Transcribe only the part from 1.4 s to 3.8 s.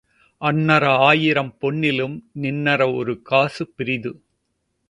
பொன்னிலும் நிண்ணற ஒரு காசு